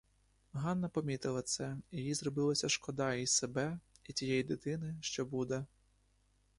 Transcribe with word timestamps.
Ганна 0.53 0.89
помітила 0.89 1.41
це, 1.41 1.77
і 1.91 1.97
їй 1.97 2.13
зробилося 2.13 2.69
шкода 2.69 3.13
і 3.13 3.27
себе, 3.27 3.79
і 4.03 4.13
тієї 4.13 4.43
дитини, 4.43 4.97
що 5.01 5.25
буде. 5.25 5.65